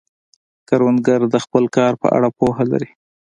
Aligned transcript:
کروندګر 0.67 1.21
د 1.33 1.35
خپل 1.45 1.63
کار 1.75 1.93
په 2.01 2.07
اړه 2.15 2.29
پوهه 2.37 2.63
لري 2.71 2.89